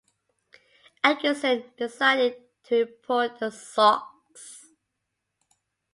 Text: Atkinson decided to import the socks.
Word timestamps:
Atkinson 1.03 1.63
decided 1.77 2.35
to 2.63 2.81
import 2.87 3.37
the 3.37 3.51
socks. 3.51 4.71